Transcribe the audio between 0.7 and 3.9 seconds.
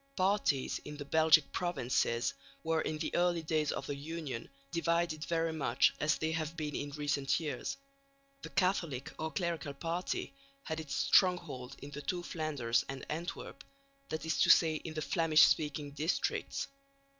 in the Belgic provinces were in the early days of